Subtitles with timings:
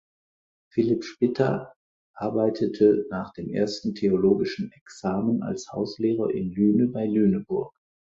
[0.73, 1.73] Philipp Spitta
[2.15, 7.71] arbeitete nach dem ersten theologischen Examen als Hauslehrer in Lüne bei Lüneburg.